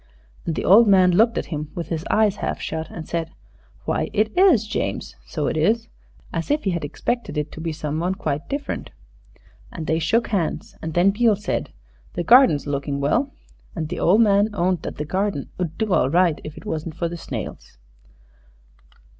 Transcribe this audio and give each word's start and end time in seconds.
And 0.47 0.55
the 0.55 0.65
old 0.65 0.87
man 0.87 1.11
looked 1.11 1.37
at 1.37 1.45
him 1.53 1.69
with 1.75 1.89
his 1.89 2.03
eyes 2.09 2.37
half 2.37 2.59
shut 2.59 2.89
and 2.89 3.07
said, 3.07 3.29
"Why, 3.85 4.09
it 4.13 4.35
is 4.35 4.65
James 4.67 5.15
so 5.27 5.45
it 5.45 5.55
is," 5.55 5.89
as 6.33 6.49
if 6.49 6.63
he 6.63 6.71
had 6.71 6.83
expected 6.83 7.37
it 7.37 7.51
to 7.51 7.61
be 7.61 7.71
some 7.71 7.99
one 7.99 8.15
quite 8.15 8.49
different. 8.49 8.89
And 9.71 9.85
they 9.85 9.99
shook 9.99 10.29
hands, 10.29 10.75
and 10.81 10.95
then 10.95 11.11
Beale 11.11 11.35
said, 11.35 11.71
"The 12.13 12.23
garden's 12.23 12.65
looking 12.65 12.99
well." 12.99 13.31
And 13.75 13.89
the 13.89 13.99
old 13.99 14.21
man 14.21 14.49
owned 14.55 14.81
that 14.81 14.95
the 14.95 15.05
garden 15.05 15.51
'ud 15.59 15.77
do 15.77 15.93
all 15.93 16.09
right 16.09 16.41
if 16.43 16.57
it 16.57 16.65
wasn't 16.65 16.95
for 16.95 17.07
the 17.07 17.15
snails. 17.15 17.77